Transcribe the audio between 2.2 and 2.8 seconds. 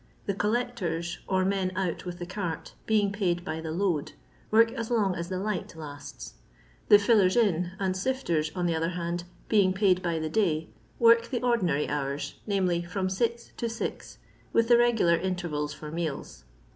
cart,